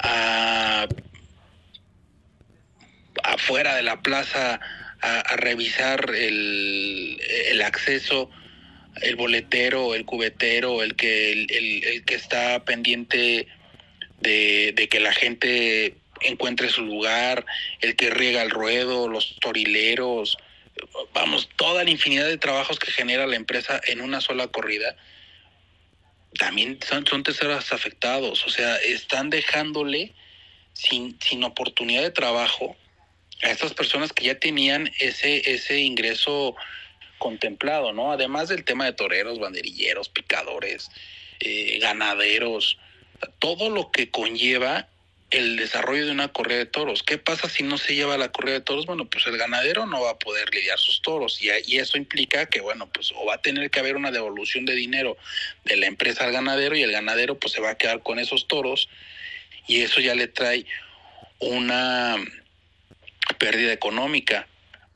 a 0.00 0.86
afuera 3.24 3.74
de 3.74 3.82
la 3.82 4.00
plaza 4.00 4.60
a, 5.00 5.20
a 5.20 5.36
revisar 5.36 6.14
el, 6.14 7.20
el 7.50 7.62
acceso 7.62 8.30
el 9.02 9.16
boletero, 9.16 9.94
el 9.94 10.04
cubetero, 10.04 10.82
el 10.82 10.96
que, 10.96 11.32
el, 11.32 12.04
que 12.04 12.14
está 12.14 12.64
pendiente 12.64 13.48
de, 14.20 14.88
que 14.90 15.00
la 15.00 15.12
gente 15.12 15.94
encuentre 16.20 16.68
su 16.68 16.82
lugar, 16.82 17.46
el 17.80 17.96
que 17.96 18.10
riega 18.10 18.42
el 18.42 18.50
ruedo, 18.50 19.08
los 19.08 19.36
torileros, 19.40 20.36
vamos, 21.12 21.48
toda 21.56 21.84
la 21.84 21.90
infinidad 21.90 22.26
de 22.26 22.38
trabajos 22.38 22.78
que 22.78 22.90
genera 22.90 23.26
la 23.26 23.36
empresa 23.36 23.80
en 23.86 24.00
una 24.00 24.20
sola 24.20 24.48
corrida, 24.48 24.96
también 26.38 26.78
son, 26.86 27.06
son 27.06 27.22
terceros 27.22 27.72
afectados, 27.72 28.44
o 28.46 28.50
sea, 28.50 28.76
están 28.76 29.30
dejándole 29.30 30.12
sin, 30.72 31.18
sin 31.20 31.42
oportunidad 31.44 32.02
de 32.02 32.10
trabajo 32.10 32.76
a 33.42 33.50
estas 33.50 33.74
personas 33.74 34.12
que 34.12 34.24
ya 34.24 34.38
tenían 34.38 34.90
ese, 34.98 35.52
ese 35.52 35.78
ingreso 35.78 36.56
contemplado, 37.18 37.92
¿no? 37.92 38.12
Además 38.12 38.48
del 38.48 38.64
tema 38.64 38.84
de 38.84 38.92
toreros, 38.92 39.38
banderilleros, 39.38 40.08
picadores, 40.08 40.90
eh, 41.40 41.78
ganaderos, 41.80 42.78
todo 43.38 43.70
lo 43.70 43.90
que 43.90 44.10
conlleva 44.10 44.88
el 45.30 45.56
desarrollo 45.56 46.06
de 46.06 46.12
una 46.12 46.28
correa 46.28 46.56
de 46.56 46.66
toros. 46.66 47.02
¿Qué 47.02 47.18
pasa 47.18 47.48
si 47.48 47.62
no 47.62 47.76
se 47.76 47.94
lleva 47.94 48.16
la 48.16 48.32
correa 48.32 48.54
de 48.54 48.60
toros? 48.60 48.86
Bueno, 48.86 49.04
pues 49.04 49.26
el 49.26 49.36
ganadero 49.36 49.84
no 49.84 50.00
va 50.00 50.12
a 50.12 50.18
poder 50.18 50.52
lidiar 50.54 50.78
sus 50.78 51.02
toros 51.02 51.42
y, 51.42 51.50
y, 51.66 51.78
eso 51.78 51.98
implica 51.98 52.46
que, 52.46 52.60
bueno, 52.60 52.88
pues 52.88 53.12
o 53.14 53.26
va 53.26 53.34
a 53.34 53.42
tener 53.42 53.70
que 53.70 53.80
haber 53.80 53.96
una 53.96 54.10
devolución 54.10 54.64
de 54.64 54.74
dinero 54.74 55.18
de 55.64 55.76
la 55.76 55.86
empresa 55.86 56.24
al 56.24 56.32
ganadero 56.32 56.76
y 56.76 56.82
el 56.82 56.92
ganadero 56.92 57.38
pues 57.38 57.52
se 57.52 57.60
va 57.60 57.70
a 57.70 57.74
quedar 57.76 58.02
con 58.02 58.18
esos 58.18 58.48
toros 58.48 58.88
y 59.66 59.82
eso 59.82 60.00
ya 60.00 60.14
le 60.14 60.28
trae 60.28 60.64
una 61.40 62.16
pérdida 63.38 63.72
económica 63.72 64.48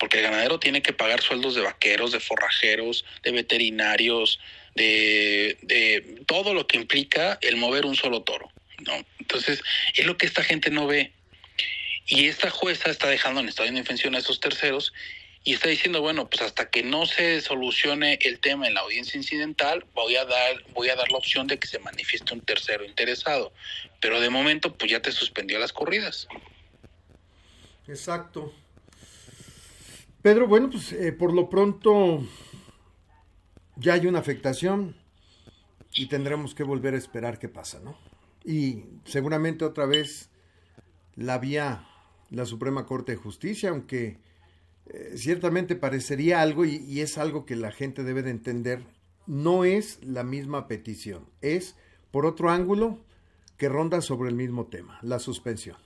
porque 0.02 0.16
el 0.16 0.24
ganadero 0.24 0.58
tiene 0.58 0.82
que 0.82 0.92
pagar 0.92 1.22
sueldos 1.22 1.54
de 1.54 1.60
vaqueros, 1.60 2.10
de 2.10 2.18
forrajeros, 2.18 3.04
de 3.22 3.30
veterinarios, 3.30 4.40
de, 4.74 5.56
de 5.62 6.24
todo 6.26 6.54
lo 6.54 6.66
que 6.66 6.76
implica 6.76 7.38
el 7.40 7.54
mover 7.54 7.86
un 7.86 7.94
solo 7.94 8.22
toro. 8.22 8.50
¿no? 8.84 8.94
Entonces, 9.20 9.62
es 9.94 10.04
lo 10.04 10.16
que 10.16 10.26
esta 10.26 10.42
gente 10.42 10.70
no 10.70 10.88
ve. 10.88 11.12
Y 12.04 12.26
esta 12.26 12.50
jueza 12.50 12.90
está 12.90 13.08
dejando 13.08 13.40
en 13.40 13.48
estado 13.48 13.66
de 13.66 13.76
indefensión 13.76 14.16
a 14.16 14.18
esos 14.18 14.40
terceros 14.40 14.92
y 15.44 15.54
está 15.54 15.68
diciendo, 15.68 16.00
bueno, 16.00 16.28
pues 16.28 16.42
hasta 16.42 16.68
que 16.68 16.82
no 16.82 17.06
se 17.06 17.40
solucione 17.40 18.18
el 18.22 18.40
tema 18.40 18.66
en 18.66 18.74
la 18.74 18.80
audiencia 18.80 19.16
incidental, 19.16 19.86
voy 19.94 20.16
a 20.16 20.24
dar 20.24 20.64
voy 20.72 20.88
a 20.88 20.96
dar 20.96 21.12
la 21.12 21.18
opción 21.18 21.46
de 21.46 21.60
que 21.60 21.68
se 21.68 21.78
manifieste 21.78 22.34
un 22.34 22.40
tercero 22.40 22.84
interesado, 22.84 23.52
pero 24.00 24.18
de 24.18 24.30
momento 24.30 24.76
pues 24.76 24.90
ya 24.90 25.00
te 25.00 25.12
suspendió 25.12 25.60
las 25.60 25.72
corridas. 25.72 26.26
Exacto. 27.86 28.52
Pedro, 30.22 30.46
bueno, 30.46 30.70
pues 30.70 30.92
eh, 30.92 31.12
por 31.12 31.34
lo 31.34 31.50
pronto 31.50 32.20
ya 33.74 33.94
hay 33.94 34.06
una 34.06 34.20
afectación 34.20 34.94
y 35.94 36.06
tendremos 36.06 36.54
que 36.54 36.62
volver 36.62 36.94
a 36.94 36.98
esperar 36.98 37.40
qué 37.40 37.48
pasa, 37.48 37.80
¿no? 37.80 37.98
Y 38.44 38.84
seguramente 39.04 39.64
otra 39.64 39.84
vez 39.84 40.30
la 41.16 41.38
vía 41.38 41.88
la 42.30 42.46
Suprema 42.46 42.86
Corte 42.86 43.12
de 43.12 43.18
Justicia, 43.18 43.70
aunque 43.70 44.18
eh, 44.86 45.14
ciertamente 45.16 45.74
parecería 45.74 46.40
algo 46.40 46.64
y, 46.64 46.76
y 46.76 47.00
es 47.00 47.18
algo 47.18 47.44
que 47.44 47.56
la 47.56 47.72
gente 47.72 48.04
debe 48.04 48.22
de 48.22 48.30
entender, 48.30 48.84
no 49.26 49.64
es 49.64 50.02
la 50.04 50.22
misma 50.22 50.68
petición, 50.68 51.26
es 51.40 51.74
por 52.12 52.26
otro 52.26 52.48
ángulo 52.50 53.00
que 53.58 53.68
ronda 53.68 54.00
sobre 54.00 54.30
el 54.30 54.36
mismo 54.36 54.66
tema, 54.66 54.98
la 55.02 55.18
suspensión. 55.18 55.76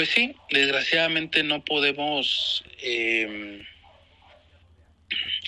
Pues 0.00 0.12
sí, 0.12 0.34
desgraciadamente 0.48 1.42
no 1.42 1.62
podemos 1.62 2.64
eh, 2.80 3.62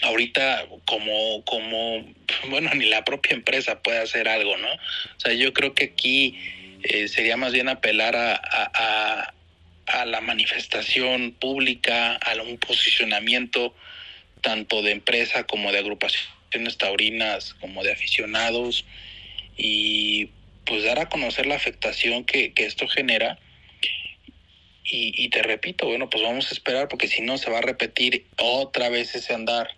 ahorita 0.03 0.67
como, 0.85 1.43
como, 1.47 2.05
bueno, 2.51 2.71
ni 2.75 2.85
la 2.85 3.03
propia 3.03 3.33
empresa 3.33 3.81
puede 3.81 4.01
hacer 4.01 4.29
algo, 4.29 4.59
¿no? 4.59 4.69
O 4.71 5.21
sea, 5.21 5.33
yo 5.33 5.55
creo 5.55 5.73
que 5.73 5.85
aquí 5.85 6.39
eh, 6.83 7.09
sería 7.09 7.39
más 7.39 7.55
bien 7.55 7.71
apelar 7.71 8.15
a, 8.15 9.33
a, 9.87 10.05
la 10.05 10.21
manifestación 10.21 11.33
pública, 11.33 12.17
a 12.17 12.35
un 12.43 12.59
posicionamiento 12.59 13.75
tanto 14.43 14.83
de 14.83 14.91
empresa 14.91 15.45
como 15.45 15.73
de 15.73 15.79
agrupaciones 15.79 16.77
taurinas, 16.77 17.55
como 17.55 17.83
de 17.83 17.93
aficionados, 17.93 18.85
y 19.57 20.29
pues 20.67 20.85
dar 20.85 20.99
a 20.99 21.09
conocer 21.09 21.47
la 21.47 21.55
afectación 21.55 22.25
que 22.25 22.53
esto 22.59 22.87
genera. 22.87 23.39
Y, 24.85 25.13
y, 25.17 25.29
te 25.29 25.43
repito, 25.43 25.87
bueno, 25.87 26.11
pues 26.11 26.23
vamos 26.25 26.51
a 26.51 26.55
esperar 26.55 26.89
porque 26.89 27.07
si 27.07 27.23
no 27.23 27.39
se 27.39 27.51
va 27.51 27.59
a 27.59 27.63
repetir 27.63 28.27
otra 28.37 28.89
vez 28.89 29.15
ese 29.15 29.33
andar 29.33 29.69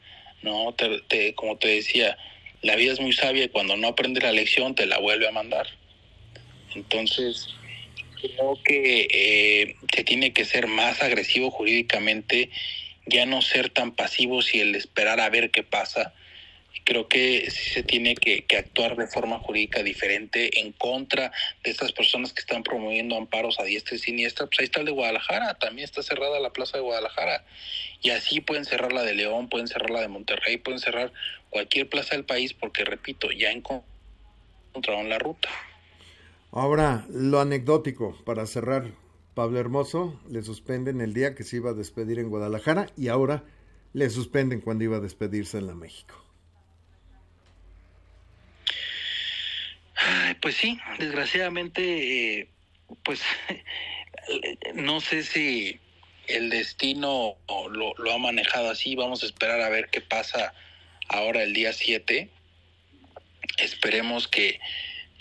¿no? 0.44 0.74
Te, 0.74 1.34
como 1.34 1.56
te 1.56 1.68
decía, 1.68 2.16
la 2.62 2.76
vida 2.76 2.92
es 2.92 3.00
muy 3.00 3.12
sabia 3.12 3.44
y 3.44 3.48
cuando 3.48 3.76
no 3.76 3.88
aprende 3.88 4.20
la 4.20 4.30
lección 4.30 4.74
te 4.74 4.86
la 4.86 4.98
vuelve 4.98 5.26
a 5.26 5.32
mandar. 5.32 5.66
Entonces, 6.74 7.48
creo 8.20 8.58
que 8.64 9.08
eh, 9.10 9.76
se 9.92 10.04
tiene 10.04 10.32
que 10.32 10.44
ser 10.44 10.66
más 10.66 11.02
agresivo 11.02 11.50
jurídicamente, 11.50 12.50
ya 13.06 13.26
no 13.26 13.42
ser 13.42 13.70
tan 13.70 13.92
pasivos 13.92 14.54
y 14.54 14.60
el 14.60 14.74
esperar 14.74 15.18
a 15.18 15.30
ver 15.30 15.50
qué 15.50 15.62
pasa. 15.62 16.14
Creo 16.84 17.08
que 17.08 17.50
sí 17.50 17.70
se 17.70 17.82
tiene 17.82 18.14
que, 18.14 18.44
actuar 18.56 18.96
de 18.96 19.06
forma 19.06 19.38
jurídica 19.38 19.82
diferente 19.82 20.60
en 20.60 20.72
contra 20.72 21.32
de 21.62 21.70
estas 21.70 21.92
personas 21.92 22.32
que 22.32 22.40
están 22.40 22.62
promoviendo 22.62 23.16
amparos 23.16 23.58
a 23.60 23.64
diestra 23.64 23.96
y 23.96 23.98
siniestra. 23.98 24.46
Pues 24.46 24.60
ahí 24.60 24.64
está 24.64 24.80
el 24.80 24.86
de 24.86 24.92
Guadalajara, 24.92 25.54
también 25.54 25.84
está 25.84 26.02
cerrada 26.02 26.40
la 26.40 26.52
plaza 26.52 26.76
de 26.76 26.82
Guadalajara 26.82 27.44
y 28.02 28.10
así 28.10 28.40
pueden 28.40 28.64
cerrar 28.64 28.92
la 28.92 29.02
de 29.02 29.14
León, 29.14 29.48
pueden 29.48 29.68
cerrar 29.68 29.90
la 29.90 30.00
de 30.00 30.08
Monterrey, 30.08 30.58
pueden 30.58 30.80
cerrar 30.80 31.12
cualquier 31.50 31.88
plaza 31.88 32.16
del 32.16 32.24
país 32.24 32.52
porque, 32.52 32.84
repito, 32.84 33.30
ya 33.30 33.50
encontraron 33.50 35.08
la 35.08 35.18
ruta. 35.18 35.48
Ahora, 36.52 37.06
lo 37.10 37.40
anecdótico, 37.40 38.16
para 38.24 38.46
cerrar, 38.46 38.92
Pablo 39.34 39.58
Hermoso 39.58 40.20
le 40.30 40.42
suspenden 40.42 41.00
el 41.00 41.12
día 41.12 41.34
que 41.34 41.42
se 41.42 41.56
iba 41.56 41.70
a 41.70 41.74
despedir 41.74 42.18
en 42.20 42.28
Guadalajara 42.28 42.86
y 42.96 43.08
ahora 43.08 43.42
le 43.92 44.08
suspenden 44.10 44.60
cuando 44.60 44.84
iba 44.84 44.98
a 44.98 45.00
despedirse 45.00 45.58
en 45.58 45.66
la 45.66 45.74
México. 45.74 46.23
Pues 50.44 50.56
sí, 50.56 50.78
desgraciadamente, 50.98 52.40
eh, 52.40 52.48
pues 53.02 53.22
no 54.74 55.00
sé 55.00 55.22
si 55.22 55.80
el 56.26 56.50
destino 56.50 57.38
lo, 57.70 58.12
ha 58.12 58.18
manejado 58.18 58.68
así. 58.68 58.94
Vamos 58.94 59.22
a 59.22 59.26
esperar 59.26 59.62
a 59.62 59.70
ver 59.70 59.88
qué 59.88 60.02
pasa 60.02 60.52
ahora 61.08 61.42
el 61.42 61.54
día 61.54 61.72
7. 61.72 62.28
Esperemos 63.56 64.28
que, 64.28 64.60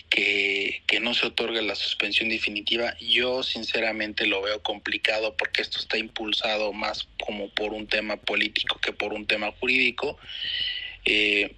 que, 0.10 0.84
que, 0.88 1.00
no 1.00 1.14
se 1.14 1.28
otorgue 1.28 1.62
la 1.62 1.76
suspensión 1.76 2.28
definitiva. 2.28 2.94
Yo 3.00 3.44
sinceramente 3.44 4.28
lo 4.28 4.42
veo 4.42 4.62
complicado 4.62 5.38
porque 5.38 5.62
esto 5.62 5.80
está 5.80 5.98
impulsado 5.98 6.74
más 6.74 7.08
como 7.26 7.48
por 7.48 7.72
un 7.72 7.88
tema 7.88 8.18
político 8.18 8.78
que 8.82 8.92
por 8.92 9.14
un 9.14 9.26
tema 9.26 9.54
jurídico. 9.54 10.20
Eh, 11.06 11.56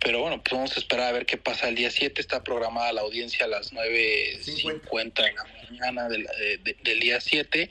pero 0.00 0.20
bueno, 0.20 0.42
pues 0.42 0.52
vamos 0.52 0.76
a 0.76 0.80
esperar 0.80 1.08
a 1.08 1.12
ver 1.12 1.26
qué 1.26 1.36
pasa 1.36 1.68
el 1.68 1.74
día 1.74 1.90
7. 1.90 2.20
Está 2.20 2.42
programada 2.44 2.92
la 2.92 3.00
audiencia 3.02 3.46
a 3.46 3.48
las 3.48 3.72
9.50 3.72 5.14
de 5.14 5.32
la 5.32 5.44
mañana 5.64 6.08
del, 6.08 6.26
de, 6.62 6.76
del 6.82 7.00
día 7.00 7.20
7. 7.20 7.70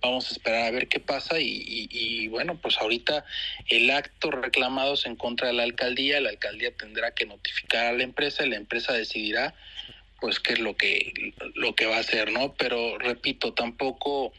Vamos 0.00 0.28
a 0.28 0.32
esperar 0.32 0.66
a 0.66 0.70
ver 0.70 0.88
qué 0.88 1.00
pasa 1.00 1.40
y, 1.40 1.46
y, 1.46 1.88
y, 1.90 2.28
bueno, 2.28 2.58
pues 2.60 2.78
ahorita 2.78 3.24
el 3.68 3.90
acto 3.90 4.30
reclamado 4.30 4.94
es 4.94 5.06
en 5.06 5.16
contra 5.16 5.48
de 5.48 5.54
la 5.54 5.62
alcaldía. 5.62 6.20
La 6.20 6.30
alcaldía 6.30 6.74
tendrá 6.76 7.14
que 7.14 7.26
notificar 7.26 7.86
a 7.86 7.92
la 7.92 8.02
empresa 8.02 8.44
y 8.44 8.50
la 8.50 8.56
empresa 8.56 8.92
decidirá 8.92 9.54
pues 10.20 10.40
qué 10.40 10.54
es 10.54 10.58
lo 10.58 10.76
que, 10.76 11.12
lo 11.54 11.74
que 11.74 11.86
va 11.86 11.96
a 11.96 12.00
hacer, 12.00 12.32
¿no? 12.32 12.54
Pero 12.54 12.98
repito, 12.98 13.52
tampoco 13.52 14.32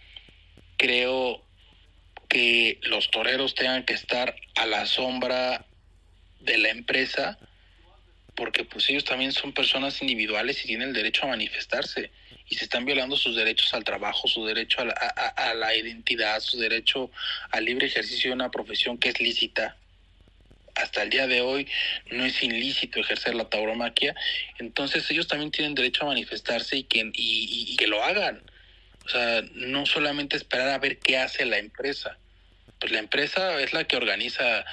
creo 0.77 1.43
que 2.27 2.79
los 2.83 3.11
toreros 3.11 3.55
tengan 3.55 3.85
que 3.85 3.93
estar 3.93 4.35
a 4.55 4.65
la 4.65 4.85
sombra 4.87 5.65
de 6.45 6.57
la 6.57 6.69
empresa, 6.69 7.37
porque 8.35 8.63
pues 8.63 8.89
ellos 8.89 9.05
también 9.05 9.31
son 9.31 9.53
personas 9.53 10.01
individuales 10.01 10.63
y 10.63 10.67
tienen 10.67 10.89
el 10.89 10.93
derecho 10.93 11.23
a 11.23 11.29
manifestarse 11.29 12.11
y 12.47 12.55
se 12.55 12.65
están 12.65 12.85
violando 12.85 13.17
sus 13.17 13.35
derechos 13.35 13.73
al 13.73 13.83
trabajo, 13.83 14.27
su 14.27 14.45
derecho 14.45 14.81
a 14.81 14.85
la, 14.85 14.93
a, 14.93 15.49
a 15.49 15.53
la 15.53 15.75
identidad, 15.75 16.39
su 16.41 16.59
derecho 16.59 17.09
al 17.51 17.65
libre 17.65 17.87
ejercicio 17.87 18.29
de 18.29 18.35
una 18.35 18.51
profesión 18.51 18.97
que 18.97 19.09
es 19.09 19.19
lícita. 19.19 19.77
Hasta 20.75 21.03
el 21.03 21.09
día 21.09 21.25
de 21.25 21.39
hoy 21.39 21.67
no 22.11 22.25
es 22.25 22.43
ilícito 22.43 22.99
ejercer 22.99 23.33
la 23.33 23.49
tauromaquia, 23.49 24.13
entonces 24.59 25.09
ellos 25.09 25.27
también 25.27 25.49
tienen 25.49 25.73
derecho 25.73 26.03
a 26.03 26.07
manifestarse 26.07 26.75
y 26.77 26.83
que, 26.83 26.99
y, 26.99 27.11
y, 27.13 27.73
y 27.73 27.75
que 27.77 27.87
lo 27.87 28.03
hagan. 28.03 28.43
O 29.05 29.09
sea, 29.09 29.41
no 29.53 29.85
solamente 29.85 30.35
esperar 30.35 30.69
a 30.69 30.79
ver 30.79 30.99
qué 30.99 31.17
hace 31.17 31.45
la 31.45 31.59
empresa. 31.59 32.17
Pues 32.79 32.91
la 32.91 32.99
empresa 32.99 33.61
es 33.61 33.71
la 33.71 33.85
que 33.85 33.95
organiza 33.95 34.65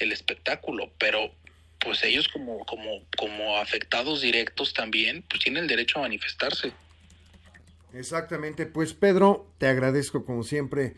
el 0.00 0.12
espectáculo, 0.12 0.90
pero 0.98 1.32
pues 1.78 2.02
ellos 2.04 2.28
como, 2.28 2.64
como, 2.66 3.02
como 3.16 3.56
afectados 3.56 4.20
directos 4.20 4.74
también, 4.74 5.22
pues 5.28 5.42
tienen 5.42 5.62
el 5.62 5.68
derecho 5.68 5.98
a 5.98 6.02
manifestarse. 6.02 6.72
Exactamente, 7.94 8.66
pues 8.66 8.92
Pedro, 8.92 9.50
te 9.58 9.66
agradezco 9.66 10.24
como 10.24 10.44
siempre 10.44 10.94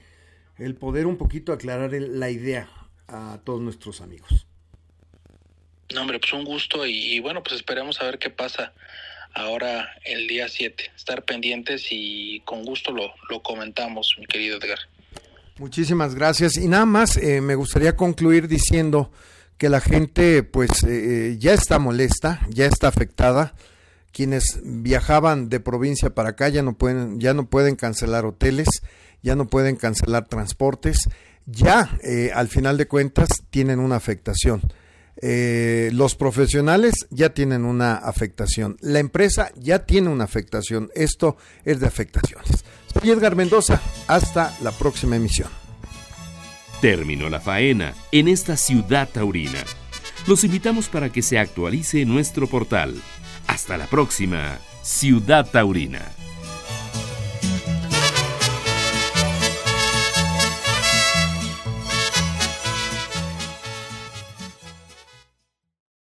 el 0.59 0.75
poder 0.75 1.07
un 1.07 1.17
poquito 1.17 1.53
aclarar 1.53 1.93
la 1.93 2.31
idea 2.31 2.69
a 3.09 3.41
todos 3.45 3.61
nuestros 3.61 4.01
amigos. 4.01 4.47
No, 5.95 6.03
hombre, 6.03 6.19
pues 6.19 6.33
un 6.33 6.45
gusto 6.45 6.87
y, 6.87 7.15
y 7.15 7.21
bueno, 7.21 7.43
pues 7.43 7.57
esperemos 7.57 8.01
a 8.01 8.05
ver 8.05 8.19
qué 8.19 8.31
pasa 8.31 8.73
ahora 9.35 9.95
el 10.05 10.27
día 10.27 10.49
7. 10.49 10.93
Estar 10.97 11.25
pendientes 11.25 11.89
y 11.91 12.41
con 12.45 12.65
gusto 12.65 12.93
lo, 12.93 13.13
lo 13.29 13.43
comentamos, 13.43 14.17
mi 14.19 14.27
querido 14.27 14.59
Edgar. 14.59 14.79
Muchísimas 15.63 16.17
gracias. 16.17 16.57
Y 16.57 16.67
nada 16.67 16.87
más, 16.87 17.17
eh, 17.17 17.41
me 17.41 17.55
gustaría 17.55 17.95
concluir 17.95 18.49
diciendo 18.49 19.13
que 19.59 19.69
la 19.69 19.81
gente 19.81 20.43
pues 20.43 20.83
eh, 20.83 21.37
ya 21.39 21.55
está 21.55 21.79
molesta, 21.79 22.41
ya 22.51 22.67
está 22.67 22.89
afectada. 22.89 23.55
Quienes 24.11 24.59
viajaban 24.65 25.49
de 25.51 25.61
provincia 25.61 26.11
para 26.11 26.31
acá 26.31 26.49
ya 26.49 26.65
no 26.65 26.73
pueden, 26.73 27.21
ya 27.21 27.33
no 27.33 27.49
pueden 27.49 27.77
cancelar 27.77 28.27
hoteles, 28.27 28.67
ya 29.23 29.37
no 29.37 29.47
pueden 29.47 29.77
cancelar 29.77 30.27
transportes, 30.27 31.09
ya 31.47 31.97
eh, 32.03 32.33
al 32.35 32.49
final 32.49 32.77
de 32.77 32.89
cuentas 32.89 33.29
tienen 33.51 33.79
una 33.79 33.95
afectación. 33.95 34.63
Eh, 35.21 35.91
los 35.93 36.15
profesionales 36.15 36.95
ya 37.11 37.35
tienen 37.35 37.65
una 37.65 37.95
afectación, 37.95 38.77
la 38.81 38.99
empresa 38.99 39.53
ya 39.57 39.81
tiene 39.85 40.09
una 40.09 40.25
afectación, 40.25 40.91
esto 40.95 41.37
es 41.65 41.81
de 41.81 41.87
afectaciones. 41.87 42.65
Soy 42.93 43.11
Edgar 43.11 43.37
Mendoza, 43.37 43.81
hasta 44.09 44.57
la 44.63 44.73
próxima 44.73 45.17
emisión. 45.17 45.49
Terminó 46.81 47.29
la 47.29 47.41
faena 47.41 47.95
en 48.11 48.27
esta 48.27 48.57
ciudad 48.57 49.09
taurina. 49.09 49.63
Los 50.27 50.45
invitamos 50.45 50.89
para 50.89 51.11
que 51.11 51.23
se 51.23 51.39
actualice 51.39 52.05
nuestro 52.05 52.47
portal. 52.47 52.95
Hasta 53.47 53.77
la 53.77 53.87
próxima, 53.87 54.59
Ciudad 54.83 55.49
Taurina. 55.51 56.01